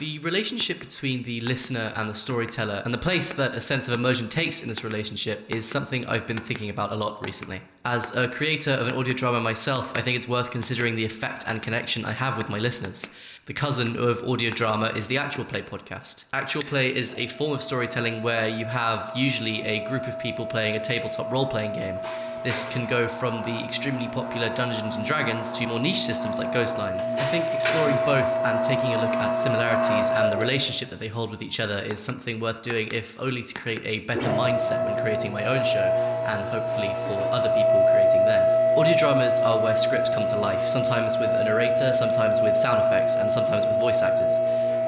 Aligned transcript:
The 0.00 0.18
relationship 0.20 0.80
between 0.80 1.24
the 1.24 1.42
listener 1.42 1.92
and 1.94 2.08
the 2.08 2.14
storyteller, 2.14 2.80
and 2.86 2.94
the 2.94 2.96
place 2.96 3.32
that 3.34 3.54
a 3.54 3.60
sense 3.60 3.86
of 3.86 3.92
immersion 3.92 4.30
takes 4.30 4.62
in 4.62 4.68
this 4.70 4.82
relationship, 4.82 5.44
is 5.50 5.66
something 5.66 6.06
I've 6.06 6.26
been 6.26 6.38
thinking 6.38 6.70
about 6.70 6.90
a 6.92 6.94
lot 6.94 7.22
recently. 7.22 7.60
As 7.84 8.16
a 8.16 8.26
creator 8.26 8.70
of 8.70 8.88
an 8.88 8.94
audio 8.94 9.12
drama 9.12 9.42
myself, 9.42 9.94
I 9.94 10.00
think 10.00 10.16
it's 10.16 10.26
worth 10.26 10.50
considering 10.50 10.96
the 10.96 11.04
effect 11.04 11.44
and 11.46 11.62
connection 11.62 12.06
I 12.06 12.12
have 12.12 12.38
with 12.38 12.48
my 12.48 12.58
listeners. 12.58 13.14
The 13.44 13.52
cousin 13.52 13.98
of 13.98 14.26
audio 14.26 14.48
drama 14.48 14.86
is 14.96 15.06
the 15.06 15.18
Actual 15.18 15.44
Play 15.44 15.60
podcast. 15.60 16.24
Actual 16.32 16.62
Play 16.62 16.96
is 16.96 17.14
a 17.16 17.26
form 17.26 17.52
of 17.52 17.62
storytelling 17.62 18.22
where 18.22 18.48
you 18.48 18.64
have 18.64 19.12
usually 19.14 19.60
a 19.64 19.86
group 19.86 20.06
of 20.06 20.18
people 20.18 20.46
playing 20.46 20.76
a 20.76 20.82
tabletop 20.82 21.30
role 21.30 21.46
playing 21.46 21.74
game 21.74 21.98
this 22.42 22.64
can 22.72 22.86
go 22.86 23.06
from 23.06 23.42
the 23.42 23.64
extremely 23.64 24.08
popular 24.08 24.48
Dungeons 24.54 24.96
and 24.96 25.06
Dragons 25.06 25.50
to 25.52 25.66
more 25.66 25.78
niche 25.78 26.00
systems 26.00 26.38
like 26.38 26.54
Ghostlines. 26.54 27.04
I 27.18 27.26
think 27.26 27.44
exploring 27.46 27.96
both 28.06 28.28
and 28.44 28.64
taking 28.64 28.94
a 28.94 29.00
look 29.00 29.14
at 29.14 29.32
similarities 29.32 30.10
and 30.10 30.32
the 30.32 30.38
relationship 30.38 30.88
that 30.88 30.98
they 30.98 31.08
hold 31.08 31.30
with 31.30 31.42
each 31.42 31.60
other 31.60 31.78
is 31.78 31.98
something 31.98 32.40
worth 32.40 32.62
doing, 32.62 32.88
if 32.92 33.20
only 33.20 33.42
to 33.42 33.54
create 33.54 33.82
a 33.84 34.06
better 34.06 34.28
mindset 34.30 34.86
when 34.86 35.02
creating 35.02 35.32
my 35.32 35.44
own 35.44 35.62
show 35.64 36.24
and 36.28 36.40
hopefully 36.48 36.88
for 37.08 37.20
other 37.30 37.50
people 37.50 37.86
creating 37.92 38.24
theirs. 38.24 38.50
Audio 38.78 38.96
dramas 38.96 39.38
are 39.40 39.62
where 39.62 39.76
scripts 39.76 40.08
come 40.08 40.26
to 40.26 40.36
life, 40.38 40.66
sometimes 40.66 41.18
with 41.18 41.30
a 41.30 41.44
narrator, 41.44 41.92
sometimes 41.94 42.40
with 42.40 42.56
sound 42.56 42.82
effects, 42.86 43.14
and 43.14 43.30
sometimes 43.30 43.66
with 43.66 43.78
voice 43.80 44.00
actors. 44.00 44.32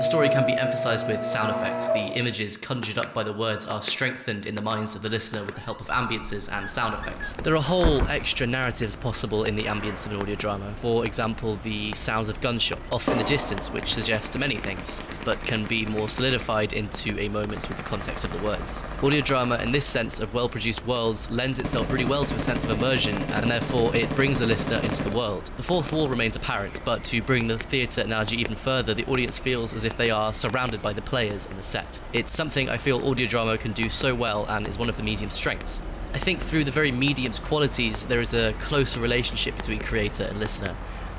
The 0.03 0.09
story 0.09 0.29
can 0.31 0.45
be 0.45 0.55
emphasized 0.55 1.07
with 1.07 1.25
sound 1.25 1.51
effects. 1.51 1.87
The 1.87 2.09
images 2.19 2.57
conjured 2.57 2.99
up 2.99 3.15
by 3.15 3.23
the 3.23 3.33
words 3.33 3.67
are 3.67 3.81
strengthened 3.81 4.47
in 4.47 4.57
the 4.57 4.61
minds 4.61 4.97
of 4.97 5.03
the 5.03 5.09
listener 5.09 5.45
with 5.45 5.55
the 5.55 5.61
help 5.61 5.81
of 5.81 5.87
ambiances 5.87 6.53
and 6.53 6.69
sound 6.69 6.95
effects. 6.95 7.35
There 7.35 7.55
are 7.55 7.63
whole 7.63 8.03
extra 8.09 8.45
narratives 8.49 8.97
possible 8.97 9.45
in 9.45 9.55
the 9.55 9.63
ambience 9.67 10.05
of 10.05 10.11
an 10.11 10.21
audio 10.21 10.35
drama. 10.35 10.75
For 10.79 11.05
example, 11.05 11.57
the 11.63 11.93
sounds 11.93 12.29
of 12.29 12.41
gunshot 12.41 12.81
off 12.91 13.07
in 13.07 13.17
the 13.17 13.23
distance, 13.23 13.71
which 13.71 13.95
suggest 13.95 14.37
many 14.37 14.57
things, 14.57 15.01
but 15.25 15.41
can 15.45 15.67
be 15.67 15.87
more 15.87 16.09
solidified 16.09 16.73
into 16.73 17.17
a 17.21 17.29
moment 17.29 17.69
with 17.69 17.77
the 17.77 17.85
context 17.85 18.25
of 18.25 18.33
the 18.33 18.43
words. 18.43 18.83
Audio 19.05 19.21
drama, 19.21 19.59
in 19.59 19.71
this 19.71 19.87
sense 19.87 20.19
of 20.19 20.35
well 20.35 20.49
produced 20.49 20.85
worlds, 20.85 21.31
lends 21.31 21.61
itself 21.61 21.93
really 21.93 22.07
well 22.07 22.25
to 22.25 22.35
a 22.35 22.41
sense 22.41 22.65
of 22.65 22.73
immersion, 22.73 23.15
and 23.35 23.49
therefore 23.49 23.95
it 23.95 24.11
brings 24.17 24.41
the 24.41 24.47
listener 24.47 24.79
into 24.79 25.05
the 25.05 25.17
world. 25.17 25.53
The 25.57 25.63
fourth 25.63 25.93
wall 25.93 26.09
remains 26.09 26.35
apparent, 26.35 26.85
but 26.85 27.05
to 27.05 27.23
bring 27.23 27.47
the 27.47 27.57
theatre 27.57 28.01
analogy 28.01 28.39
even 28.39 28.57
further, 28.57 28.95
the 28.95 29.07
audience 29.07 29.39
feels 29.39 29.73
as 29.73 29.85
if 29.85 29.92
if 29.93 29.99
they 29.99 30.11
are 30.11 30.33
surrounded 30.33 30.81
by 30.81 30.95
the 30.95 31.03
players 31.03 31.45
in 31.45 31.57
the 31.59 31.63
set. 31.63 32.01
It's 32.15 32.33
something 32.33 32.71
I 32.71 32.79
feel 32.79 33.07
audio 33.07 33.27
drama 33.27 33.59
can 33.59 33.73
do 33.73 33.91
so 33.91 34.15
well 34.15 34.47
and 34.47 34.67
is 34.67 34.79
one 34.79 34.89
of 34.89 34.97
the 34.97 35.03
medium's 35.03 35.35
strengths. 35.35 35.83
I 36.15 36.19
think 36.19 36.41
through 36.41 36.65
the 36.65 36.71
very 36.71 36.91
medium's 36.91 37.39
qualities, 37.39 38.05
there 38.05 38.23
is 38.23 38.33
a 38.33 38.55
closer 38.55 39.01
relationship 39.01 39.55
between 39.55 39.81
creator 39.81 40.25
and 40.25 40.41
listener. 40.41 40.75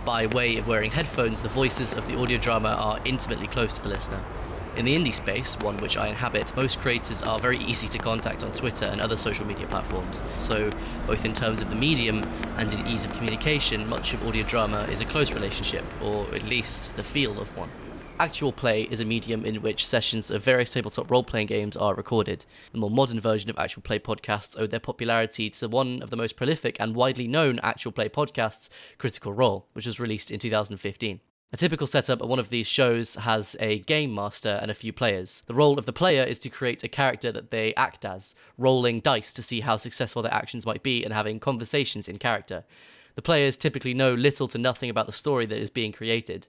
By 0.06 0.26
way 0.26 0.58
of 0.58 0.68
wearing 0.68 0.90
headphones, 0.90 1.44
the 1.44 1.50
voices 1.50 1.94
of 1.94 2.08
the 2.08 2.18
audio 2.18 2.40
drama 2.40 2.70
are 2.70 3.00
intimately 3.06 3.46
close 3.48 3.76
to 3.76 3.84
the 3.84 3.90
listener. 3.90 4.24
In 4.76 4.86
the 4.86 4.96
indie 4.96 5.14
space, 5.14 5.56
one 5.60 5.78
which 5.78 5.96
I 5.96 6.08
inhabit, 6.08 6.56
most 6.56 6.80
creators 6.80 7.22
are 7.22 7.40
very 7.40 7.60
easy 7.60 7.88
to 7.90 8.00
contact 8.00 8.44
on 8.44 8.54
Twitter 8.54 8.86
and 8.86 9.00
other 9.00 9.18
social 9.18 9.46
media 9.46 9.68
platforms. 9.68 10.24
So, 10.38 10.72
both 11.06 11.26
in 11.26 11.34
terms 11.34 11.62
of 11.62 11.70
the 11.70 11.76
medium 11.76 12.24
and 12.58 12.74
in 12.74 12.88
ease 12.88 13.06
of 13.06 13.14
communication, 13.14 13.88
much 13.88 14.16
of 14.16 14.28
audio 14.28 14.44
drama 14.44 14.82
is 14.86 15.00
a 15.00 15.06
close 15.06 15.32
relationship, 15.32 15.86
or 16.02 16.26
at 16.34 16.44
least 16.46 16.96
the 16.96 17.04
feel 17.04 17.40
of 17.40 17.56
one. 17.56 17.70
Actual 18.24 18.54
play 18.54 18.84
is 18.84 19.02
a 19.02 19.06
medium 19.06 19.44
in 19.44 19.62
which 19.62 19.86
sessions 19.86 20.32
of 20.32 20.42
various 20.42 20.72
tabletop 20.72 21.12
role 21.12 21.26
playing 21.26 21.48
games 21.48 21.76
are 21.76 21.94
recorded. 21.94 22.46
The 22.72 22.78
more 22.78 22.90
modern 22.90 23.20
version 23.20 23.50
of 23.50 23.60
actual 23.60 23.82
play 23.82 24.00
podcasts 24.00 24.58
owed 24.58 24.72
their 24.72 24.80
popularity 24.80 25.50
to 25.50 25.68
one 25.68 26.02
of 26.02 26.10
the 26.10 26.16
most 26.16 26.38
prolific 26.38 26.78
and 26.80 26.96
widely 26.96 27.28
known 27.28 27.60
actual 27.60 27.92
play 27.92 28.08
podcasts, 28.08 28.70
Critical 28.98 29.34
Role, 29.34 29.68
which 29.74 29.86
was 29.86 30.00
released 30.00 30.32
in 30.32 30.40
2015. 30.40 31.20
A 31.52 31.58
typical 31.58 31.86
setup 31.86 32.22
at 32.22 32.30
one 32.30 32.40
of 32.40 32.48
these 32.48 32.66
shows 32.66 33.16
has 33.16 33.58
a 33.60 33.80
game 33.80 34.16
master 34.16 34.58
and 34.62 34.72
a 34.72 34.74
few 34.74 34.94
players. 34.94 35.44
The 35.48 35.54
role 35.54 35.78
of 35.78 35.86
the 35.86 35.92
player 35.92 36.24
is 36.24 36.40
to 36.40 36.50
create 36.50 36.82
a 36.82 36.88
character 36.88 37.30
that 37.34 37.52
they 37.52 37.76
act 37.76 38.06
as, 38.06 38.36
rolling 38.58 39.02
dice 39.02 39.34
to 39.34 39.44
see 39.44 39.60
how 39.60 39.76
successful 39.76 40.22
their 40.22 40.34
actions 40.34 40.66
might 40.66 40.82
be 40.82 41.04
and 41.04 41.14
having 41.14 41.42
conversations 41.42 42.08
in 42.08 42.20
character. 42.20 42.64
The 43.16 43.22
players 43.22 43.58
typically 43.58 43.94
know 43.94 44.14
little 44.14 44.48
to 44.48 44.58
nothing 44.58 44.90
about 44.90 45.08
the 45.08 45.12
story 45.12 45.46
that 45.46 45.60
is 45.60 45.70
being 45.70 45.92
created. 45.92 46.48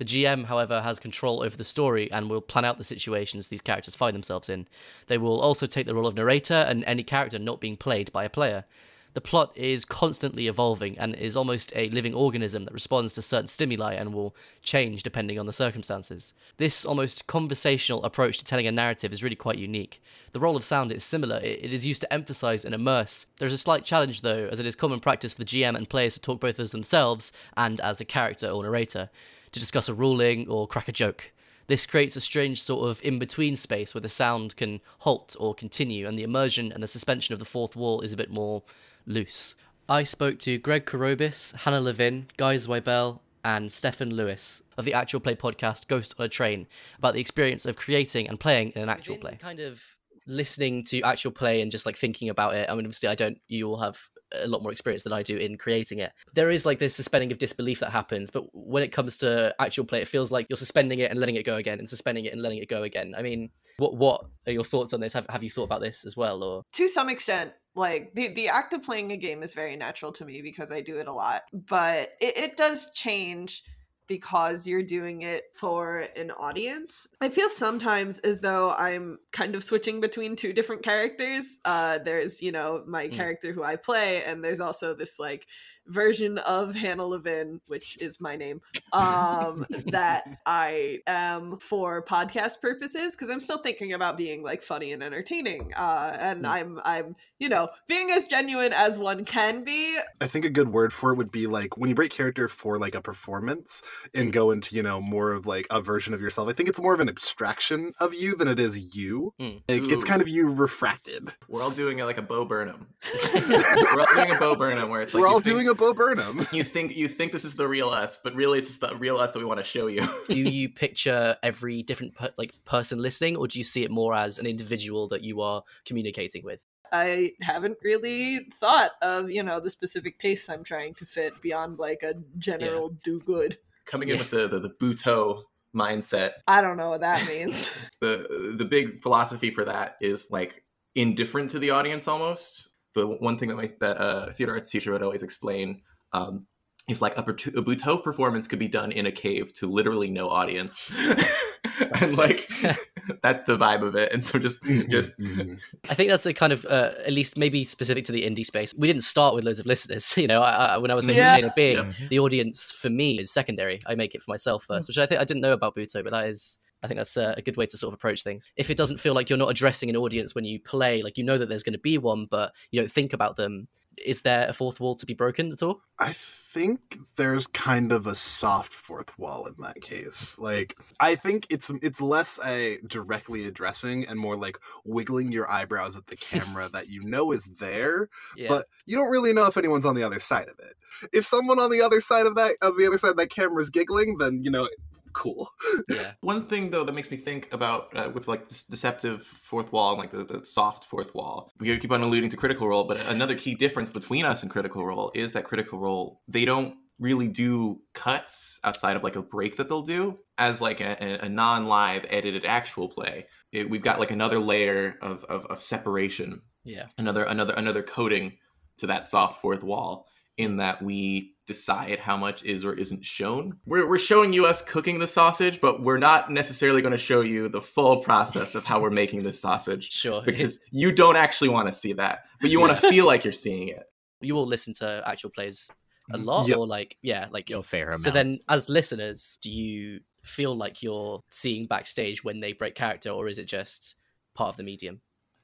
The 0.00 0.06
GM, 0.06 0.46
however, 0.46 0.80
has 0.80 0.98
control 0.98 1.42
over 1.42 1.58
the 1.58 1.62
story 1.62 2.10
and 2.10 2.30
will 2.30 2.40
plan 2.40 2.64
out 2.64 2.78
the 2.78 2.84
situations 2.84 3.48
these 3.48 3.60
characters 3.60 3.94
find 3.94 4.14
themselves 4.14 4.48
in. 4.48 4.66
They 5.08 5.18
will 5.18 5.38
also 5.38 5.66
take 5.66 5.86
the 5.86 5.94
role 5.94 6.06
of 6.06 6.14
narrator 6.14 6.54
and 6.54 6.82
any 6.84 7.02
character 7.02 7.38
not 7.38 7.60
being 7.60 7.76
played 7.76 8.10
by 8.10 8.24
a 8.24 8.30
player. 8.30 8.64
The 9.12 9.20
plot 9.20 9.52
is 9.54 9.84
constantly 9.84 10.46
evolving 10.46 10.98
and 10.98 11.14
is 11.14 11.36
almost 11.36 11.70
a 11.76 11.90
living 11.90 12.14
organism 12.14 12.64
that 12.64 12.72
responds 12.72 13.12
to 13.14 13.20
certain 13.20 13.48
stimuli 13.48 13.92
and 13.92 14.14
will 14.14 14.34
change 14.62 15.02
depending 15.02 15.38
on 15.38 15.44
the 15.44 15.52
circumstances. 15.52 16.32
This 16.56 16.86
almost 16.86 17.26
conversational 17.26 18.02
approach 18.02 18.38
to 18.38 18.44
telling 18.46 18.66
a 18.66 18.72
narrative 18.72 19.12
is 19.12 19.22
really 19.22 19.36
quite 19.36 19.58
unique. 19.58 20.02
The 20.32 20.40
role 20.40 20.56
of 20.56 20.64
sound 20.64 20.92
is 20.92 21.04
similar, 21.04 21.40
it 21.40 21.74
is 21.74 21.84
used 21.84 22.00
to 22.00 22.12
emphasize 22.12 22.64
and 22.64 22.74
immerse. 22.74 23.26
There's 23.36 23.52
a 23.52 23.58
slight 23.58 23.84
challenge 23.84 24.22
though, 24.22 24.48
as 24.50 24.60
it 24.60 24.64
is 24.64 24.76
common 24.76 25.00
practice 25.00 25.34
for 25.34 25.40
the 25.40 25.44
GM 25.44 25.76
and 25.76 25.90
players 25.90 26.14
to 26.14 26.20
talk 26.20 26.40
both 26.40 26.58
as 26.58 26.70
themselves 26.70 27.34
and 27.54 27.80
as 27.80 28.00
a 28.00 28.06
character 28.06 28.48
or 28.48 28.62
narrator 28.62 29.10
to 29.52 29.60
discuss 29.60 29.88
a 29.88 29.94
ruling 29.94 30.48
or 30.48 30.66
crack 30.66 30.88
a 30.88 30.92
joke. 30.92 31.32
This 31.66 31.86
creates 31.86 32.16
a 32.16 32.20
strange 32.20 32.62
sort 32.62 32.88
of 32.88 33.00
in 33.04 33.18
between 33.18 33.54
space 33.54 33.94
where 33.94 34.00
the 34.00 34.08
sound 34.08 34.56
can 34.56 34.80
halt 35.00 35.36
or 35.38 35.54
continue, 35.54 36.08
and 36.08 36.18
the 36.18 36.24
immersion 36.24 36.72
and 36.72 36.82
the 36.82 36.88
suspension 36.88 37.32
of 37.32 37.38
the 37.38 37.44
fourth 37.44 37.76
wall 37.76 38.00
is 38.00 38.12
a 38.12 38.16
bit 38.16 38.30
more 38.30 38.62
loose. 39.06 39.54
I 39.88 40.02
spoke 40.02 40.38
to 40.40 40.58
Greg 40.58 40.84
Korobis, 40.84 41.54
Hannah 41.54 41.80
Levin, 41.80 42.26
Guy 42.36 42.56
Zweibel, 42.56 43.20
and 43.44 43.72
Stefan 43.72 44.10
Lewis 44.10 44.62
of 44.76 44.84
the 44.84 44.94
actual 44.94 45.20
play 45.20 45.34
podcast 45.34 45.88
Ghosts 45.88 46.14
on 46.18 46.26
a 46.26 46.28
Train 46.28 46.66
about 46.98 47.14
the 47.14 47.20
experience 47.20 47.66
of 47.66 47.76
creating 47.76 48.28
and 48.28 48.38
playing 48.38 48.70
in 48.70 48.82
an 48.82 48.88
actual 48.88 49.16
play. 49.16 49.38
Kind 49.40 49.60
of 49.60 49.82
listening 50.26 50.84
to 50.84 51.02
actual 51.02 51.32
play 51.32 51.62
and 51.62 51.70
just 51.70 51.86
like 51.86 51.96
thinking 51.96 52.28
about 52.28 52.54
it. 52.54 52.68
I 52.68 52.74
mean, 52.74 52.84
obviously, 52.84 53.08
I 53.08 53.14
don't. 53.14 53.38
You 53.48 53.68
all 53.68 53.80
have 53.80 54.08
a 54.32 54.46
lot 54.46 54.62
more 54.62 54.72
experience 54.72 55.02
than 55.02 55.12
I 55.12 55.22
do 55.22 55.36
in 55.36 55.56
creating 55.58 55.98
it. 55.98 56.12
There 56.34 56.50
is 56.50 56.66
like 56.66 56.78
this 56.78 56.94
suspending 56.94 57.32
of 57.32 57.38
disbelief 57.38 57.80
that 57.80 57.90
happens, 57.90 58.30
but 58.30 58.44
when 58.52 58.82
it 58.82 58.92
comes 58.92 59.18
to 59.18 59.54
actual 59.58 59.84
play, 59.84 60.00
it 60.00 60.08
feels 60.08 60.30
like 60.30 60.46
you're 60.48 60.56
suspending 60.56 60.98
it 60.98 61.10
and 61.10 61.20
letting 61.20 61.36
it 61.36 61.44
go 61.44 61.56
again, 61.56 61.78
and 61.78 61.88
suspending 61.88 62.24
it 62.24 62.32
and 62.32 62.42
letting 62.42 62.58
it 62.58 62.68
go 62.68 62.82
again. 62.82 63.14
I 63.16 63.22
mean, 63.22 63.50
what 63.78 63.96
what 63.96 64.26
are 64.46 64.52
your 64.52 64.64
thoughts 64.64 64.92
on 64.94 65.00
this? 65.00 65.12
Have 65.12 65.26
have 65.30 65.42
you 65.42 65.50
thought 65.50 65.64
about 65.64 65.80
this 65.80 66.04
as 66.04 66.16
well, 66.16 66.42
or 66.42 66.62
to 66.72 66.88
some 66.88 67.08
extent? 67.08 67.52
Like 67.74 68.14
the 68.14 68.28
the 68.28 68.48
act 68.48 68.72
of 68.72 68.82
playing 68.82 69.12
a 69.12 69.16
game 69.16 69.42
is 69.42 69.54
very 69.54 69.76
natural 69.76 70.12
to 70.12 70.24
me 70.24 70.42
because 70.42 70.72
I 70.72 70.80
do 70.80 70.98
it 70.98 71.06
a 71.06 71.12
lot, 71.12 71.42
but 71.52 72.14
it, 72.20 72.36
it 72.36 72.56
does 72.56 72.90
change 72.94 73.62
because 74.10 74.66
you're 74.66 74.82
doing 74.82 75.22
it 75.22 75.44
for 75.54 76.04
an 76.16 76.32
audience. 76.32 77.06
I 77.20 77.28
feel 77.28 77.48
sometimes 77.48 78.18
as 78.18 78.40
though 78.40 78.72
I'm 78.72 79.20
kind 79.30 79.54
of 79.54 79.62
switching 79.62 80.00
between 80.00 80.34
two 80.34 80.52
different 80.52 80.82
characters. 80.82 81.60
Uh, 81.64 81.98
there's, 81.98 82.42
you 82.42 82.50
know, 82.50 82.82
my 82.88 83.06
mm. 83.06 83.12
character 83.12 83.52
who 83.52 83.62
I 83.62 83.76
play, 83.76 84.24
and 84.24 84.42
there's 84.42 84.58
also 84.58 84.94
this 84.94 85.20
like 85.20 85.46
version 85.90 86.38
of 86.38 86.74
Hannah 86.74 87.04
Levin, 87.04 87.60
which 87.66 87.98
is 88.00 88.20
my 88.20 88.36
name, 88.36 88.60
um, 88.92 89.66
that 89.86 90.24
I 90.46 91.00
am 91.06 91.58
for 91.58 92.04
podcast 92.04 92.60
purposes 92.60 93.14
because 93.14 93.30
I'm 93.30 93.40
still 93.40 93.58
thinking 93.58 93.92
about 93.92 94.16
being 94.16 94.42
like 94.42 94.62
funny 94.62 94.92
and 94.92 95.02
entertaining, 95.02 95.72
uh, 95.76 96.16
and 96.18 96.44
mm. 96.44 96.48
I'm 96.48 96.80
I'm 96.84 97.16
you 97.38 97.48
know 97.48 97.68
being 97.86 98.10
as 98.10 98.26
genuine 98.26 98.72
as 98.72 98.98
one 98.98 99.24
can 99.24 99.64
be. 99.64 99.98
I 100.20 100.26
think 100.26 100.44
a 100.44 100.50
good 100.50 100.68
word 100.68 100.92
for 100.92 101.12
it 101.12 101.16
would 101.16 101.32
be 101.32 101.46
like 101.46 101.76
when 101.76 101.88
you 101.88 101.94
break 101.94 102.10
character 102.10 102.48
for 102.48 102.78
like 102.78 102.94
a 102.94 103.00
performance 103.00 103.82
and 104.14 104.32
go 104.32 104.50
into 104.50 104.74
you 104.74 104.82
know 104.82 105.00
more 105.00 105.32
of 105.32 105.46
like 105.46 105.66
a 105.70 105.80
version 105.80 106.14
of 106.14 106.20
yourself. 106.20 106.48
I 106.48 106.52
think 106.52 106.68
it's 106.68 106.80
more 106.80 106.94
of 106.94 107.00
an 107.00 107.08
abstraction 107.08 107.92
of 108.00 108.14
you 108.14 108.34
than 108.34 108.48
it 108.48 108.60
is 108.60 108.96
you. 108.96 109.34
Mm. 109.40 109.62
Like 109.68 109.82
Ooh. 109.82 109.90
it's 109.90 110.04
kind 110.04 110.22
of 110.22 110.28
you 110.28 110.50
refracted. 110.50 111.30
We're 111.48 111.62
all 111.62 111.70
doing 111.70 111.98
like 111.98 112.18
a 112.18 112.22
Bo 112.22 112.44
Burnham. 112.44 112.88
We're 113.34 114.00
all 114.00 114.14
doing 114.14 114.36
a 114.36 114.38
Bo 114.38 114.56
Burnham 114.56 114.90
where 114.90 115.00
it's 115.00 115.14
like 115.14 115.22
we're 115.22 115.28
all 115.28 115.40
doing 115.40 115.68
a 115.68 115.74
Bo 115.74 115.94
Burnham. 115.94 116.40
you 116.52 116.64
think 116.64 116.96
you 116.96 117.08
think 117.08 117.32
this 117.32 117.44
is 117.44 117.56
the 117.56 117.66
real 117.66 117.88
us, 117.88 118.20
but 118.22 118.34
really 118.34 118.58
it's 118.58 118.68
just 118.68 118.80
the 118.80 118.94
real 118.96 119.16
us 119.16 119.32
that 119.32 119.38
we 119.38 119.44
want 119.44 119.58
to 119.58 119.64
show 119.64 119.86
you. 119.86 120.06
do 120.28 120.38
you 120.38 120.68
picture 120.68 121.36
every 121.42 121.82
different 121.82 122.14
per, 122.14 122.30
like 122.36 122.52
person 122.64 122.98
listening, 123.00 123.36
or 123.36 123.46
do 123.46 123.58
you 123.58 123.64
see 123.64 123.82
it 123.82 123.90
more 123.90 124.14
as 124.14 124.38
an 124.38 124.46
individual 124.46 125.08
that 125.08 125.22
you 125.22 125.40
are 125.40 125.62
communicating 125.84 126.44
with? 126.44 126.64
I 126.92 127.32
haven't 127.40 127.78
really 127.82 128.48
thought 128.54 128.92
of 129.02 129.30
you 129.30 129.42
know 129.42 129.60
the 129.60 129.70
specific 129.70 130.18
tastes 130.18 130.48
I'm 130.48 130.64
trying 130.64 130.94
to 130.94 131.06
fit 131.06 131.40
beyond 131.40 131.78
like 131.78 132.02
a 132.02 132.14
general 132.38 132.90
yeah. 132.90 132.98
do 133.04 133.20
good. 133.20 133.58
Coming 133.90 134.08
in 134.10 134.18
with 134.18 134.30
the 134.30 134.48
the, 134.48 134.60
the 134.60 134.70
Butoh 134.70 135.42
mindset. 135.74 136.30
I 136.46 136.60
don't 136.60 136.76
know 136.76 136.88
what 136.88 137.00
that 137.00 137.26
means. 137.28 137.70
the 138.00 138.54
the 138.56 138.64
big 138.64 139.02
philosophy 139.02 139.50
for 139.50 139.64
that 139.64 139.96
is 140.00 140.30
like 140.30 140.64
indifferent 140.94 141.50
to 141.50 141.58
the 141.58 141.70
audience 141.70 142.08
almost 142.08 142.70
the 142.94 143.06
one 143.06 143.38
thing 143.38 143.48
that 143.48 143.56
my 143.56 143.72
that 143.80 144.00
uh, 144.00 144.32
theater 144.32 144.52
arts 144.54 144.70
teacher 144.70 144.92
would 144.92 145.02
always 145.02 145.22
explain 145.22 145.82
um, 146.12 146.46
is 146.88 147.00
like 147.00 147.16
a, 147.16 147.20
a 147.20 147.24
Butoh 147.62 148.02
performance 148.02 148.48
could 148.48 148.58
be 148.58 148.68
done 148.68 148.92
in 148.92 149.06
a 149.06 149.12
cave 149.12 149.52
to 149.54 149.70
literally 149.70 150.10
no 150.10 150.28
audience. 150.28 150.92
and 151.80 152.16
like 152.16 152.50
that's 153.22 153.42
the 153.44 153.56
vibe 153.56 153.82
of 153.82 153.94
it 153.94 154.12
and 154.12 154.22
so 154.22 154.38
just 154.38 154.62
mm-hmm, 154.64 154.90
just 154.90 155.18
mm-hmm. 155.18 155.54
i 155.90 155.94
think 155.94 156.10
that's 156.10 156.26
a 156.26 156.32
kind 156.32 156.52
of 156.52 156.64
uh, 156.66 156.90
at 157.04 157.12
least 157.12 157.36
maybe 157.36 157.64
specific 157.64 158.04
to 158.04 158.12
the 158.12 158.22
indie 158.22 158.44
space 158.44 158.74
we 158.76 158.86
didn't 158.86 159.02
start 159.02 159.34
with 159.34 159.44
loads 159.44 159.58
of 159.58 159.66
listeners 159.66 160.16
you 160.16 160.26
know 160.26 160.42
I, 160.42 160.74
I, 160.74 160.78
when 160.78 160.90
i 160.90 160.94
was 160.94 161.06
making 161.06 161.22
yeah. 161.22 161.36
chain 161.36 161.44
of 161.44 161.54
being 161.54 161.76
yeah. 161.76 161.92
the 162.08 162.18
audience 162.18 162.72
for 162.72 162.90
me 162.90 163.18
is 163.18 163.30
secondary 163.30 163.82
i 163.86 163.94
make 163.94 164.14
it 164.14 164.22
for 164.22 164.30
myself 164.30 164.64
first 164.64 164.86
mm. 164.86 164.88
which 164.88 164.98
i 164.98 165.06
think 165.06 165.20
i 165.20 165.24
didn't 165.24 165.42
know 165.42 165.52
about 165.52 165.74
butoh 165.74 166.02
but 166.02 166.12
that 166.12 166.28
is 166.28 166.58
I 166.82 166.88
think 166.88 166.98
that's 166.98 167.16
a, 167.16 167.34
a, 167.36 167.42
good 167.42 167.56
way 167.56 167.66
to 167.66 167.76
sort 167.76 167.92
of 167.92 167.94
approach 167.94 168.22
things. 168.22 168.48
If 168.56 168.70
it 168.70 168.76
doesn't 168.76 169.00
feel 169.00 169.14
like 169.14 169.28
you're 169.28 169.38
not 169.38 169.50
addressing 169.50 169.90
an 169.90 169.96
audience 169.96 170.34
when 170.34 170.44
you 170.44 170.58
play, 170.58 171.02
like 171.02 171.18
you 171.18 171.24
know 171.24 171.36
that 171.36 171.48
there's 171.48 171.62
going 171.62 171.74
to 171.74 171.78
be 171.78 171.98
one, 171.98 172.26
but 172.30 172.52
you 172.70 172.80
don't 172.80 172.90
think 172.90 173.12
about 173.12 173.36
them, 173.36 173.68
is 174.04 174.22
there 174.22 174.48
a 174.48 174.52
fourth 174.52 174.80
wall 174.80 174.94
to 174.96 175.06
be 175.06 175.14
broken 175.14 175.52
at 175.52 175.62
all? 175.62 175.80
I 175.98 176.12
think 176.12 176.98
there's 177.16 177.46
kind 177.46 177.92
of 177.92 178.06
a 178.06 178.14
soft 178.14 178.72
fourth 178.72 179.18
wall 179.18 179.46
in 179.46 179.54
that 179.62 179.80
case. 179.80 180.38
Like 180.38 180.76
I 180.98 181.14
think 181.14 181.46
it's 181.50 181.70
it's 181.82 182.00
less 182.00 182.40
a 182.44 182.78
directly 182.86 183.46
addressing 183.46 184.06
and 184.06 184.18
more 184.18 184.36
like 184.36 184.58
wiggling 184.84 185.32
your 185.32 185.50
eyebrows 185.50 185.96
at 185.96 186.06
the 186.06 186.16
camera 186.16 186.68
that 186.72 186.88
you 186.88 187.02
know 187.02 187.32
is 187.32 187.44
there, 187.58 188.08
yeah. 188.36 188.48
but 188.48 188.66
you 188.86 188.96
don't 188.96 189.10
really 189.10 189.32
know 189.32 189.46
if 189.46 189.56
anyone's 189.56 189.86
on 189.86 189.94
the 189.94 190.04
other 190.04 190.20
side 190.20 190.48
of 190.48 190.58
it. 190.58 190.74
If 191.12 191.24
someone 191.24 191.58
on 191.58 191.70
the 191.70 191.82
other 191.82 192.00
side 192.00 192.26
of 192.26 192.34
that 192.36 192.56
of 192.62 192.78
the 192.78 192.86
other 192.86 192.98
side 192.98 193.10
of 193.10 193.16
that 193.16 193.30
camera 193.30 193.60
is 193.60 193.70
giggling, 193.70 194.18
then 194.18 194.40
you 194.42 194.50
know 194.50 194.68
cool. 195.12 195.48
yeah. 195.88 196.12
One 196.20 196.42
thing 196.42 196.70
though 196.70 196.84
that 196.84 196.92
makes 196.92 197.10
me 197.10 197.16
think 197.16 197.52
about 197.52 197.96
uh, 197.96 198.10
with 198.12 198.28
like 198.28 198.48
this 198.48 198.64
deceptive 198.64 199.22
fourth 199.22 199.72
wall 199.72 199.90
and 199.92 199.98
like 199.98 200.10
the, 200.10 200.24
the 200.24 200.44
soft 200.44 200.84
fourth 200.84 201.14
wall. 201.14 201.52
We 201.58 201.76
keep 201.78 201.92
on 201.92 202.02
alluding 202.02 202.30
to 202.30 202.36
Critical 202.36 202.68
Role, 202.68 202.84
but 202.84 203.00
another 203.08 203.34
key 203.34 203.54
difference 203.54 203.90
between 203.90 204.24
us 204.24 204.42
and 204.42 204.50
Critical 204.50 204.84
Role 204.84 205.10
is 205.14 205.32
that 205.32 205.44
Critical 205.44 205.78
Role 205.78 206.20
they 206.28 206.44
don't 206.44 206.74
really 207.00 207.28
do 207.28 207.80
cuts 207.94 208.60
outside 208.62 208.94
of 208.94 209.02
like 209.02 209.16
a 209.16 209.22
break 209.22 209.56
that 209.56 209.68
they'll 209.68 209.82
do 209.82 210.18
as 210.36 210.60
like 210.60 210.80
a, 210.80 211.20
a 211.22 211.28
non-live 211.28 212.04
edited 212.10 212.44
actual 212.44 212.88
play. 212.88 213.26
It, 213.52 213.70
we've 213.70 213.82
got 213.82 213.98
like 213.98 214.10
another 214.10 214.38
layer 214.38 214.96
of, 215.00 215.24
of, 215.24 215.46
of 215.46 215.62
separation. 215.62 216.42
Yeah. 216.62 216.86
Another 216.98 217.24
another 217.24 217.54
another 217.54 217.82
coating 217.82 218.36
to 218.78 218.86
that 218.86 219.06
soft 219.06 219.40
fourth 219.40 219.62
wall 219.62 220.06
in 220.40 220.56
that 220.56 220.82
we 220.82 221.34
decide 221.46 221.98
how 221.98 222.16
much 222.16 222.44
is 222.44 222.64
or 222.64 222.72
isn't 222.74 223.04
shown. 223.04 223.58
We're, 223.66 223.88
we're 223.88 223.98
showing 223.98 224.32
you 224.32 224.46
us 224.46 224.62
cooking 224.62 225.00
the 225.00 225.06
sausage, 225.06 225.60
but 225.60 225.82
we're 225.82 225.98
not 225.98 226.30
necessarily 226.30 226.80
going 226.80 226.92
to 226.92 226.98
show 226.98 227.22
you 227.22 227.48
the 227.48 227.60
full 227.60 227.98
process 227.98 228.54
of 228.54 228.64
how 228.64 228.80
we're 228.80 228.90
making 228.90 229.22
this 229.22 229.40
sausage. 229.40 229.90
Sure. 230.00 230.22
Because 230.24 230.60
you 230.70 230.92
don't 230.92 231.16
actually 231.16 231.50
want 231.50 231.66
to 231.66 231.74
see 231.74 231.92
that, 231.94 232.20
but 232.40 232.50
you 232.50 232.58
want 232.58 232.72
to 232.72 232.88
feel 232.88 233.04
like 233.04 233.22
you're 233.24 233.32
seeing 233.32 233.68
it. 233.68 233.82
You 234.22 234.34
will 234.34 234.46
listen 234.46 234.74
to 234.74 235.02
actual 235.06 235.30
plays 235.30 235.70
a 236.10 236.18
mm-hmm. 236.18 236.26
lot, 236.26 236.46
yep. 236.46 236.58
or 236.58 236.66
like, 236.66 236.98
yeah, 237.00 237.26
like 237.30 237.48
your 237.48 237.62
fair 237.62 237.86
amount. 237.86 238.02
So 238.02 238.10
then, 238.10 238.38
as 238.50 238.68
listeners, 238.68 239.38
do 239.40 239.50
you 239.50 240.00
feel 240.22 240.54
like 240.54 240.82
you're 240.82 241.22
seeing 241.30 241.66
backstage 241.66 242.22
when 242.22 242.40
they 242.40 242.52
break 242.52 242.74
character, 242.74 243.08
or 243.10 243.28
is 243.28 243.38
it 243.38 243.46
just 243.46 243.96
part 244.34 244.50
of 244.50 244.56
the 244.58 244.62
medium? 244.62 245.00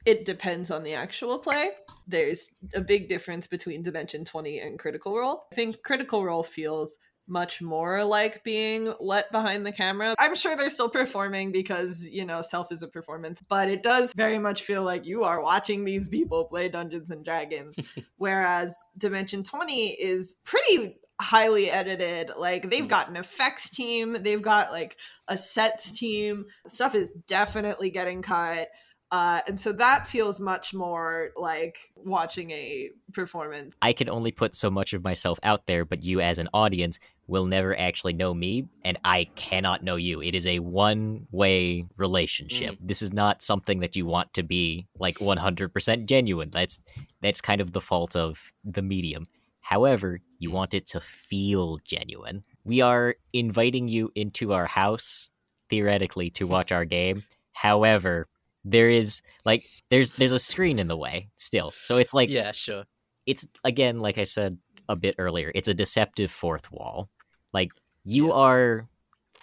It 0.06 0.24
depends 0.24 0.70
on 0.70 0.84
the 0.84 0.94
actual 0.94 1.38
play. 1.38 1.70
There's 2.06 2.48
a 2.72 2.80
big 2.80 3.08
difference 3.08 3.48
between 3.48 3.82
Dimension 3.82 4.24
20 4.24 4.60
and 4.60 4.78
Critical 4.78 5.18
Role. 5.18 5.46
I 5.52 5.54
think 5.56 5.82
Critical 5.82 6.24
Role 6.24 6.44
feels 6.44 6.98
much 7.28 7.60
more 7.60 8.04
like 8.04 8.44
being 8.44 8.94
let 9.00 9.32
behind 9.32 9.66
the 9.66 9.72
camera. 9.72 10.14
I'm 10.20 10.36
sure 10.36 10.56
they're 10.56 10.70
still 10.70 10.88
performing 10.88 11.50
because, 11.50 12.04
you 12.04 12.24
know, 12.24 12.40
self 12.40 12.70
is 12.70 12.82
a 12.82 12.88
performance, 12.88 13.42
but 13.42 13.68
it 13.68 13.82
does 13.82 14.14
very 14.14 14.38
much 14.38 14.62
feel 14.62 14.84
like 14.84 15.04
you 15.04 15.24
are 15.24 15.42
watching 15.42 15.84
these 15.84 16.06
people 16.08 16.44
play 16.44 16.68
Dungeons 16.68 17.10
and 17.10 17.24
Dragons. 17.24 17.80
Whereas 18.16 18.76
Dimension 18.96 19.42
20 19.42 19.88
is 19.88 20.36
pretty 20.44 21.00
highly 21.20 21.68
edited. 21.68 22.30
Like 22.36 22.70
they've 22.70 22.84
mm. 22.84 22.88
got 22.88 23.08
an 23.08 23.16
effects 23.16 23.70
team, 23.70 24.16
they've 24.20 24.42
got 24.42 24.70
like 24.70 24.96
a 25.26 25.36
sets 25.36 25.90
team. 25.90 26.46
Stuff 26.68 26.94
is 26.94 27.10
definitely 27.26 27.90
getting 27.90 28.22
cut. 28.22 28.68
Uh, 29.12 29.40
and 29.46 29.58
so 29.58 29.72
that 29.72 30.08
feels 30.08 30.40
much 30.40 30.74
more 30.74 31.30
like 31.36 31.92
watching 31.94 32.50
a 32.50 32.90
performance. 33.12 33.74
I 33.80 33.92
can 33.92 34.08
only 34.08 34.32
put 34.32 34.54
so 34.54 34.68
much 34.68 34.92
of 34.94 35.04
myself 35.04 35.38
out 35.42 35.66
there, 35.66 35.84
but 35.84 36.02
you 36.02 36.20
as 36.20 36.38
an 36.38 36.48
audience 36.52 36.98
will 37.28 37.46
never 37.46 37.76
actually 37.78 38.12
know 38.12 38.32
me, 38.34 38.68
and 38.84 38.98
I 39.04 39.28
cannot 39.34 39.82
know 39.82 39.96
you. 39.96 40.22
It 40.22 40.34
is 40.34 40.46
a 40.46 40.58
one 40.60 41.26
way 41.30 41.86
relationship. 41.96 42.74
Mm. 42.74 42.78
This 42.80 43.02
is 43.02 43.12
not 43.12 43.42
something 43.42 43.80
that 43.80 43.96
you 43.96 44.06
want 44.06 44.34
to 44.34 44.42
be 44.42 44.86
like 44.98 45.18
100% 45.18 46.06
genuine. 46.06 46.50
That's, 46.50 46.80
that's 47.22 47.40
kind 47.40 47.60
of 47.60 47.72
the 47.72 47.80
fault 47.80 48.16
of 48.16 48.52
the 48.64 48.82
medium. 48.82 49.26
However, 49.60 50.20
you 50.38 50.52
want 50.52 50.74
it 50.74 50.86
to 50.88 51.00
feel 51.00 51.78
genuine. 51.84 52.42
We 52.64 52.80
are 52.80 53.16
inviting 53.32 53.88
you 53.88 54.12
into 54.14 54.52
our 54.52 54.66
house, 54.66 55.28
theoretically, 55.68 56.30
to 56.30 56.46
watch 56.46 56.70
our 56.70 56.84
game. 56.84 57.24
However, 57.52 58.28
there 58.66 58.90
is 58.90 59.22
like 59.44 59.64
there's 59.90 60.12
there's 60.12 60.32
a 60.32 60.38
screen 60.38 60.78
in 60.78 60.88
the 60.88 60.96
way 60.96 61.28
still. 61.36 61.70
So 61.70 61.96
it's 61.96 62.12
like 62.12 62.28
yeah, 62.28 62.52
sure. 62.52 62.84
It's 63.24 63.46
again 63.64 63.98
like 63.98 64.18
I 64.18 64.24
said 64.24 64.58
a 64.88 64.96
bit 64.96 65.14
earlier. 65.18 65.52
It's 65.54 65.68
a 65.68 65.74
deceptive 65.74 66.30
fourth 66.30 66.70
wall. 66.70 67.08
Like 67.52 67.70
you 68.04 68.28
yeah. 68.28 68.34
are 68.34 68.88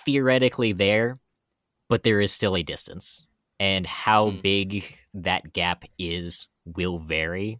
theoretically 0.06 0.74
there, 0.74 1.16
but 1.90 2.04
there 2.04 2.20
is 2.20 2.34
still 2.34 2.58
a 2.58 2.64
distance, 2.64 3.26
and 3.60 3.88
how 3.88 4.32
mm. 4.32 4.42
big 4.42 4.96
that 5.14 5.54
gap 5.54 5.86
is 5.98 6.48
will 6.66 7.00
vary 7.00 7.60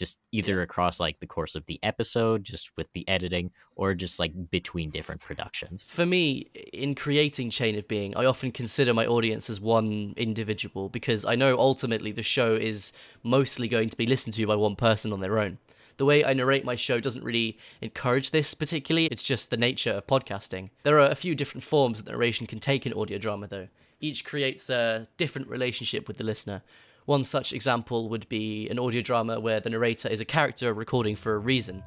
just 0.00 0.18
either 0.32 0.56
yeah. 0.56 0.62
across 0.62 0.98
like 0.98 1.20
the 1.20 1.26
course 1.26 1.54
of 1.54 1.64
the 1.66 1.78
episode, 1.84 2.42
just 2.42 2.72
with 2.76 2.88
the 2.92 3.06
editing, 3.08 3.52
or 3.76 3.94
just 3.94 4.18
like 4.18 4.32
between 4.50 4.90
different 4.90 5.20
productions. 5.20 5.84
For 5.84 6.04
me, 6.04 6.48
in 6.72 6.96
creating 6.96 7.50
Chain 7.50 7.78
of 7.78 7.86
Being, 7.86 8.16
I 8.16 8.24
often 8.24 8.50
consider 8.50 8.92
my 8.92 9.06
audience 9.06 9.48
as 9.48 9.60
one 9.60 10.14
individual 10.16 10.88
because 10.88 11.24
I 11.24 11.36
know 11.36 11.56
ultimately 11.58 12.10
the 12.10 12.22
show 12.22 12.54
is 12.54 12.92
mostly 13.22 13.68
going 13.68 13.90
to 13.90 13.96
be 13.96 14.06
listened 14.06 14.34
to 14.34 14.46
by 14.46 14.56
one 14.56 14.74
person 14.74 15.12
on 15.12 15.20
their 15.20 15.38
own. 15.38 15.58
The 15.98 16.06
way 16.06 16.24
I 16.24 16.32
narrate 16.32 16.64
my 16.64 16.76
show 16.76 16.98
doesn't 16.98 17.22
really 17.22 17.58
encourage 17.82 18.30
this 18.30 18.54
particularly, 18.54 19.06
it's 19.08 19.22
just 19.22 19.50
the 19.50 19.58
nature 19.58 19.92
of 19.92 20.06
podcasting. 20.06 20.70
There 20.82 20.98
are 20.98 21.10
a 21.10 21.14
few 21.14 21.34
different 21.34 21.62
forms 21.62 22.02
that 22.02 22.10
narration 22.10 22.46
can 22.46 22.58
take 22.58 22.86
in 22.86 22.94
audio 22.94 23.18
drama, 23.18 23.48
though. 23.48 23.68
Each 24.00 24.24
creates 24.24 24.70
a 24.70 25.04
different 25.18 25.48
relationship 25.48 26.08
with 26.08 26.16
the 26.16 26.24
listener, 26.24 26.62
one 27.10 27.24
such 27.24 27.52
example 27.52 28.08
would 28.08 28.28
be 28.28 28.68
an 28.68 28.78
audio 28.78 29.02
drama 29.02 29.40
where 29.40 29.58
the 29.58 29.68
narrator 29.68 30.06
is 30.06 30.20
a 30.20 30.24
character 30.24 30.72
recording 30.72 31.16
for 31.16 31.34
a 31.34 31.38
reason. 31.38 31.82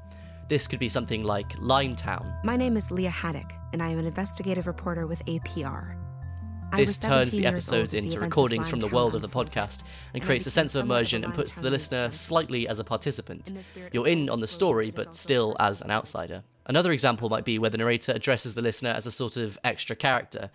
This 0.49 0.67
could 0.67 0.79
be 0.79 0.89
something 0.89 1.23
like 1.23 1.47
Limetown. 1.59 2.43
My 2.43 2.57
name 2.57 2.75
is 2.75 2.91
Lia 2.91 3.09
Haddock, 3.09 3.49
and 3.71 3.81
I 3.81 3.87
am 3.87 3.99
an 3.99 4.05
investigative 4.05 4.67
reporter 4.67 5.07
with 5.07 5.23
APR. 5.23 5.95
This 6.75 6.97
turns 6.97 7.31
the 7.31 7.45
episodes 7.45 7.93
into 7.93 8.15
the 8.15 8.19
recordings 8.19 8.67
from 8.67 8.81
the 8.81 8.89
world 8.89 9.15
of 9.15 9.21
the 9.21 9.29
podcast 9.29 9.83
and 10.13 10.21
creates 10.21 10.45
a 10.45 10.51
sense 10.51 10.75
of 10.75 10.83
immersion 10.83 11.23
and 11.23 11.33
puts 11.33 11.55
the 11.55 11.69
listener 11.69 12.11
slightly 12.11 12.67
as 12.67 12.79
a 12.79 12.83
participant. 12.83 13.53
You're 13.93 14.07
in 14.07 14.29
on 14.29 14.41
the 14.41 14.47
story, 14.47 14.91
but 14.91 15.15
still 15.15 15.55
as 15.57 15.81
an 15.81 15.89
outsider. 15.89 16.43
Another 16.65 16.91
example 16.91 17.29
might 17.29 17.45
be 17.45 17.59
where 17.59 17.69
the 17.69 17.77
narrator 17.77 18.11
addresses 18.11 18.55
the 18.55 18.61
listener 18.61 18.89
as 18.89 19.07
a 19.07 19.11
sort 19.11 19.37
of 19.37 19.57
extra 19.63 19.95
character. 19.95 20.49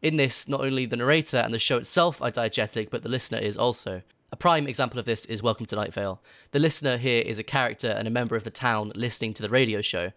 In 0.00 0.16
this, 0.16 0.46
not 0.46 0.60
only 0.60 0.86
the 0.86 0.96
narrator 0.96 1.38
and 1.38 1.52
the 1.52 1.58
show 1.58 1.78
itself 1.78 2.22
are 2.22 2.30
diegetic, 2.30 2.88
but 2.88 3.02
the 3.02 3.08
listener 3.08 3.38
is 3.38 3.58
also. 3.58 4.02
A 4.30 4.36
prime 4.36 4.68
example 4.68 5.00
of 5.00 5.06
this 5.06 5.24
is 5.24 5.42
Welcome 5.42 5.66
to 5.66 5.74
Night 5.74 5.92
Vale. 5.92 6.22
The 6.52 6.60
listener 6.60 6.98
here 6.98 7.20
is 7.20 7.40
a 7.40 7.42
character 7.42 7.88
and 7.88 8.06
a 8.06 8.10
member 8.10 8.36
of 8.36 8.44
the 8.44 8.50
town 8.50 8.92
listening 8.94 9.34
to 9.34 9.42
the 9.42 9.48
radio 9.48 9.80
show. 9.80 10.12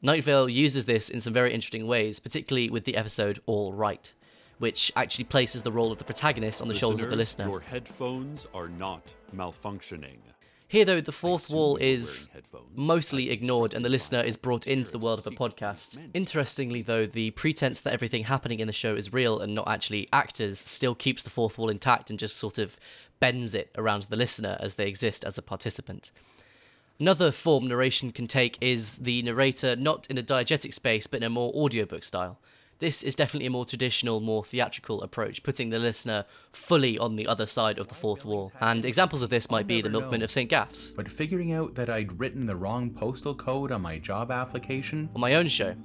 Night 0.00 0.24
Vale 0.24 0.48
uses 0.48 0.86
this 0.86 1.10
in 1.10 1.20
some 1.20 1.34
very 1.34 1.52
interesting 1.52 1.86
ways, 1.86 2.18
particularly 2.18 2.70
with 2.70 2.84
the 2.84 2.96
episode 2.96 3.40
All 3.44 3.74
Right, 3.74 4.10
which 4.56 4.90
actually 4.96 5.24
places 5.24 5.62
the 5.62 5.72
role 5.72 5.92
of 5.92 5.98
the 5.98 6.04
protagonist 6.04 6.62
on 6.62 6.68
the 6.68 6.72
Listeners, 6.72 6.80
shoulders 6.80 7.02
of 7.02 7.10
the 7.10 7.16
listener. 7.16 7.46
Your 7.46 7.60
headphones 7.60 8.46
are 8.54 8.68
not 8.70 9.14
malfunctioning. 9.36 10.16
Here, 10.70 10.84
though, 10.84 11.00
the 11.00 11.10
fourth 11.10 11.50
wall 11.50 11.76
is 11.78 12.28
mostly 12.76 13.30
ignored 13.30 13.74
and 13.74 13.84
the 13.84 13.88
listener 13.88 14.20
is 14.20 14.36
brought 14.36 14.68
into 14.68 14.92
the 14.92 15.00
world 15.00 15.18
of 15.18 15.26
a 15.26 15.32
podcast. 15.32 15.98
Interestingly, 16.14 16.80
though, 16.80 17.06
the 17.06 17.32
pretense 17.32 17.80
that 17.80 17.92
everything 17.92 18.22
happening 18.22 18.60
in 18.60 18.68
the 18.68 18.72
show 18.72 18.94
is 18.94 19.12
real 19.12 19.40
and 19.40 19.52
not 19.52 19.66
actually 19.66 20.08
actors 20.12 20.60
still 20.60 20.94
keeps 20.94 21.24
the 21.24 21.28
fourth 21.28 21.58
wall 21.58 21.70
intact 21.70 22.08
and 22.08 22.20
just 22.20 22.36
sort 22.36 22.56
of 22.56 22.78
bends 23.18 23.52
it 23.52 23.72
around 23.76 24.04
the 24.04 24.16
listener 24.16 24.56
as 24.60 24.76
they 24.76 24.86
exist 24.86 25.24
as 25.24 25.36
a 25.36 25.42
participant. 25.42 26.12
Another 27.00 27.32
form 27.32 27.66
narration 27.66 28.12
can 28.12 28.28
take 28.28 28.56
is 28.60 28.98
the 28.98 29.22
narrator 29.22 29.74
not 29.74 30.06
in 30.08 30.18
a 30.18 30.22
diegetic 30.22 30.72
space 30.72 31.08
but 31.08 31.16
in 31.16 31.24
a 31.24 31.30
more 31.30 31.52
audiobook 31.52 32.04
style. 32.04 32.38
This 32.80 33.02
is 33.02 33.14
definitely 33.14 33.46
a 33.46 33.50
more 33.50 33.66
traditional, 33.66 34.20
more 34.20 34.42
theatrical 34.42 35.02
approach, 35.02 35.42
putting 35.42 35.68
the 35.68 35.78
listener 35.78 36.24
fully 36.52 36.98
on 36.98 37.14
the 37.14 37.26
other 37.26 37.44
side 37.44 37.78
of 37.78 37.88
the 37.88 37.94
fourth 37.94 38.24
wall. 38.24 38.50
And 38.58 38.86
examples 38.86 39.20
of 39.20 39.28
this 39.28 39.50
might 39.50 39.66
be 39.66 39.82
The 39.82 39.90
Milkman 39.90 40.22
of 40.22 40.30
St. 40.30 40.48
Gaff's. 40.48 40.90
But 40.90 41.10
figuring 41.10 41.52
out 41.52 41.74
that 41.74 41.90
I'd 41.90 42.18
written 42.18 42.46
the 42.46 42.56
wrong 42.56 42.88
postal 42.88 43.34
code 43.34 43.70
on 43.70 43.82
my 43.82 43.98
job 43.98 44.30
application. 44.30 45.10
On 45.14 45.20
my 45.20 45.34
own 45.34 45.46
show. 45.46 45.76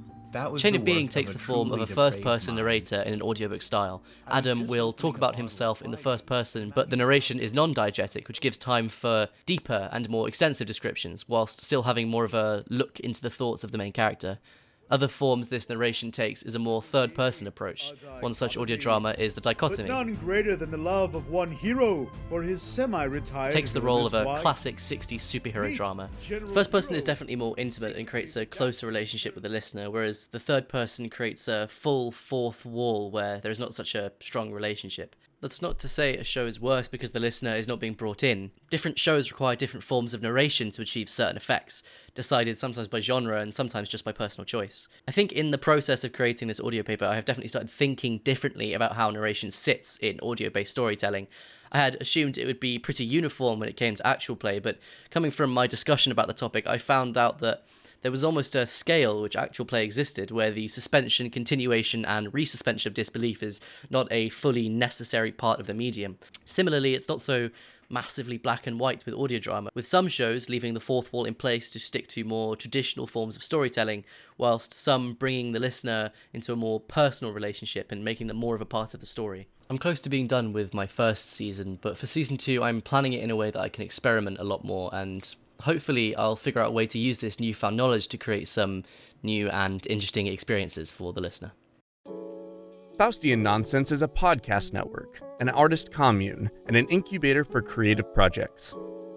Chain 0.57 0.75
of 0.75 0.83
Being 0.83 1.07
takes 1.07 1.31
the 1.31 1.39
form 1.39 1.71
of 1.71 1.81
a 1.81 1.87
first 1.87 2.21
person 2.21 2.55
narrator 2.55 3.01
in 3.01 3.13
an 3.13 3.21
audiobook 3.21 3.61
style. 3.61 4.01
Adam 4.27 4.67
will 4.67 4.91
talk 4.91 5.17
about 5.17 5.35
himself 5.35 5.81
in 5.81 5.91
the 5.91 5.97
first 5.97 6.25
person, 6.25 6.71
but 6.75 6.89
the 6.89 6.95
narration 6.97 7.39
is 7.39 7.53
non 7.53 7.73
diegetic, 7.73 8.27
which 8.27 8.41
gives 8.41 8.57
time 8.57 8.89
for 8.89 9.29
deeper 9.45 9.89
and 9.91 10.09
more 10.09 10.27
extensive 10.27 10.67
descriptions, 10.67 11.27
whilst 11.29 11.61
still 11.61 11.83
having 11.83 12.09
more 12.09 12.25
of 12.25 12.33
a 12.33 12.65
look 12.69 12.99
into 13.01 13.21
the 13.21 13.29
thoughts 13.29 13.63
of 13.63 13.71
the 13.71 13.77
main 13.77 13.93
character. 13.93 14.39
Other 14.91 15.07
forms 15.07 15.49
this 15.49 15.67
narration 15.67 16.11
takes 16.11 16.43
is 16.43 16.55
a 16.55 16.59
more 16.59 16.81
third 16.81 17.15
person 17.15 17.47
approach. 17.47 17.91
One 18.19 18.33
such 18.33 18.55
audio 18.55 18.77
drama 18.77 19.15
is 19.17 19.33
the 19.33 19.41
dichotomy. 19.41 19.87
But 19.87 19.95
none 19.95 20.15
greater 20.15 20.55
than 20.55 20.69
the 20.69 20.77
love 20.77 21.15
of 21.15 21.29
one 21.29 21.51
hero 21.51 22.09
for 22.29 22.43
his 22.43 22.61
semi 22.61 23.03
retired. 23.03 23.51
Takes 23.51 23.71
the 23.71 23.81
role 23.81 24.05
of 24.05 24.13
a 24.13 24.23
classic 24.41 24.77
60s 24.77 25.21
superhero 25.21 25.75
drama. 25.75 26.09
First 26.53 26.71
person 26.71 26.95
is 26.95 27.03
definitely 27.03 27.35
more 27.35 27.55
intimate 27.57 27.95
and 27.95 28.07
creates 28.07 28.35
a 28.35 28.45
closer 28.45 28.85
relationship 28.85 29.33
with 29.33 29.43
the 29.43 29.49
listener, 29.49 29.89
whereas 29.89 30.27
the 30.27 30.39
third 30.39 30.69
person 30.69 31.09
creates 31.09 31.47
a 31.47 31.67
full 31.67 32.11
fourth 32.11 32.65
wall 32.65 33.09
where 33.09 33.39
there 33.39 33.51
is 33.51 33.59
not 33.59 33.73
such 33.73 33.95
a 33.95 34.11
strong 34.19 34.51
relationship. 34.51 35.15
That's 35.41 35.61
not 35.61 35.77
to 35.79 35.87
say 35.87 36.15
a 36.15 36.23
show 36.23 36.45
is 36.45 36.59
worse 36.59 36.87
because 36.87 37.11
the 37.11 37.19
listener 37.19 37.55
is 37.55 37.67
not 37.67 37.79
being 37.79 37.93
brought 37.93 38.23
in. 38.23 38.51
Different 38.69 38.97
shows 38.97 39.31
require 39.31 39.55
different 39.55 39.83
forms 39.83 40.13
of 40.13 40.21
narration 40.21 40.71
to 40.71 40.81
achieve 40.81 41.09
certain 41.09 41.37
effects, 41.37 41.83
decided 42.13 42.57
sometimes 42.57 42.87
by 42.87 42.99
genre 42.99 43.39
and 43.39 43.53
sometimes 43.53 43.89
just 43.89 44.05
by 44.05 44.11
personal 44.11 44.45
choice. 44.45 44.87
I 45.07 45.11
think 45.11 45.31
in 45.31 45.51
the 45.51 45.57
process 45.57 46.03
of 46.03 46.13
creating 46.13 46.47
this 46.47 46.59
audio 46.59 46.83
paper, 46.83 47.05
I 47.05 47.15
have 47.15 47.25
definitely 47.25 47.49
started 47.49 47.69
thinking 47.69 48.19
differently 48.19 48.73
about 48.73 48.93
how 48.93 49.09
narration 49.09 49.51
sits 49.51 49.97
in 49.97 50.19
audio 50.21 50.49
based 50.49 50.71
storytelling. 50.71 51.27
I 51.71 51.79
had 51.79 51.97
assumed 51.99 52.37
it 52.37 52.47
would 52.47 52.59
be 52.59 52.79
pretty 52.79 53.03
uniform 53.05 53.59
when 53.59 53.69
it 53.69 53.77
came 53.77 53.95
to 53.95 54.07
actual 54.07 54.35
play, 54.35 54.59
but 54.59 54.79
coming 55.11 55.31
from 55.31 55.53
my 55.53 55.67
discussion 55.67 56.11
about 56.11 56.27
the 56.27 56.33
topic, 56.33 56.65
I 56.65 56.77
found 56.77 57.17
out 57.17 57.39
that 57.39 57.65
there 58.05 58.11
was 58.11 58.23
almost 58.23 58.55
a 58.55 58.67
scale 58.67 59.19
which 59.19 59.35
actual 59.35 59.65
play 59.65 59.83
existed, 59.83 60.29
where 60.29 60.51
the 60.51 60.67
suspension, 60.67 61.27
continuation, 61.31 62.05
and 62.05 62.31
resuspension 62.33 62.85
of 62.85 62.93
disbelief 62.93 63.41
is 63.41 63.59
not 63.89 64.07
a 64.11 64.29
fully 64.29 64.69
necessary 64.69 65.31
part 65.31 65.59
of 65.59 65.65
the 65.65 65.73
medium. 65.73 66.19
Similarly, 66.45 66.93
it's 66.93 67.09
not 67.09 67.19
so 67.19 67.49
massively 67.89 68.37
black 68.37 68.67
and 68.67 68.79
white 68.79 69.03
with 69.07 69.15
audio 69.15 69.39
drama, 69.39 69.71
with 69.73 69.87
some 69.87 70.07
shows 70.07 70.49
leaving 70.49 70.75
the 70.75 70.79
fourth 70.79 71.11
wall 71.11 71.25
in 71.25 71.33
place 71.33 71.71
to 71.71 71.79
stick 71.79 72.07
to 72.09 72.23
more 72.23 72.55
traditional 72.55 73.07
forms 73.07 73.35
of 73.35 73.41
storytelling, 73.43 74.05
whilst 74.37 74.71
some 74.71 75.13
bringing 75.13 75.53
the 75.53 75.59
listener 75.59 76.11
into 76.31 76.53
a 76.53 76.55
more 76.55 76.79
personal 76.79 77.33
relationship 77.33 77.91
and 77.91 78.05
making 78.05 78.27
them 78.27 78.37
more 78.37 78.53
of 78.53 78.61
a 78.61 78.65
part 78.65 78.93
of 78.93 78.99
the 78.99 79.07
story. 79.07 79.47
I'm 79.67 79.79
close 79.79 79.99
to 80.01 80.09
being 80.09 80.27
done 80.27 80.53
with 80.53 80.75
my 80.75 80.85
first 80.85 81.31
season, 81.31 81.79
but 81.81 81.97
for 81.97 82.05
season 82.05 82.37
two, 82.37 82.61
I'm 82.61 82.81
planning 82.81 83.13
it 83.13 83.23
in 83.23 83.31
a 83.31 83.35
way 83.35 83.49
that 83.49 83.59
I 83.59 83.69
can 83.69 83.83
experiment 83.83 84.37
a 84.37 84.43
lot 84.43 84.63
more 84.63 84.93
and 84.93 85.35
hopefully 85.61 86.15
I'll 86.15 86.35
figure 86.35 86.61
out 86.61 86.69
a 86.69 86.73
way 86.73 86.87
to 86.87 86.99
use 86.99 87.19
this 87.19 87.39
newfound 87.39 87.77
knowledge 87.77 88.07
to 88.09 88.17
create 88.17 88.47
some 88.47 88.83
new 89.23 89.49
and 89.49 89.85
interesting 89.87 90.27
experiences 90.27 90.91
for 90.91 91.13
the 91.13 91.21
listener. 91.21 91.51
Faustian 92.97 93.39
Nonsense 93.39 93.91
is 93.91 94.01
a 94.01 94.07
podcast 94.07 94.71
network, 94.71 95.19
an 95.41 95.49
artist 95.49 95.91
commune, 95.91 96.49
and 96.67 96.77
an 96.77 96.87
incubator 96.87 97.43
for 97.43 97.61
creative 97.61 98.13
projects. 98.13 98.73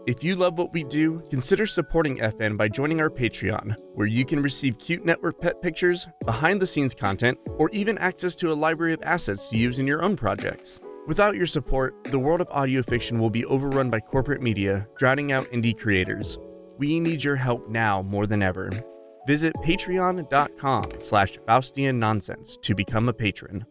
If 0.08 0.24
you 0.24 0.34
love 0.34 0.58
what 0.58 0.72
we 0.72 0.84
do, 0.84 1.22
consider 1.30 1.66
supporting 1.66 2.18
FN 2.18 2.56
by 2.56 2.68
joining 2.68 3.00
our 3.00 3.10
Patreon, 3.10 3.76
where 3.94 4.06
you 4.06 4.24
can 4.24 4.42
receive 4.42 4.78
cute 4.78 5.04
network 5.04 5.40
pet 5.40 5.60
pictures, 5.60 6.08
behind 6.24 6.62
the 6.62 6.66
scenes 6.66 6.94
content, 6.94 7.38
or 7.58 7.68
even 7.70 7.98
access 7.98 8.34
to 8.36 8.50
a 8.50 8.54
library 8.54 8.94
of 8.94 9.02
assets 9.02 9.48
to 9.48 9.56
use 9.56 9.78
in 9.78 9.86
your 9.86 10.02
own 10.02 10.16
projects. 10.16 10.80
Without 11.08 11.36
your 11.36 11.46
support, 11.46 11.94
the 12.10 12.18
world 12.18 12.42
of 12.42 12.50
audio 12.50 12.82
fiction 12.82 13.18
will 13.18 13.30
be 13.30 13.42
overrun 13.46 13.88
by 13.88 13.98
corporate 13.98 14.42
media, 14.42 14.86
drowning 14.98 15.32
out 15.32 15.50
indie 15.50 15.74
creators. 15.74 16.38
We 16.76 17.00
need 17.00 17.24
your 17.24 17.34
help 17.34 17.66
now 17.66 18.02
more 18.02 18.26
than 18.26 18.42
ever. 18.42 18.70
Visit 19.26 19.54
patreon.com 19.64 20.92
slash 20.98 21.38
Faustian 21.48 21.94
Nonsense 21.94 22.58
to 22.60 22.74
become 22.74 23.08
a 23.08 23.14
patron. 23.14 23.64